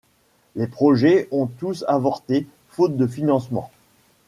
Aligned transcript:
Les 0.55 0.65
projets 0.65 1.27
ont 1.29 1.45
tous 1.45 1.85
avorté, 1.87 2.47
faute 2.69 2.97
de 2.97 3.05
financements. 3.05 3.69